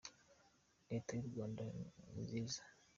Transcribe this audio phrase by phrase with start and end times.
[0.89, 1.63] leta yurwanda
[2.11, 2.61] nizniza